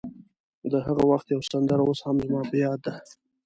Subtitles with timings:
[0.71, 2.93] د هغه وخت یوه سندره اوس هم زما په یاد ده.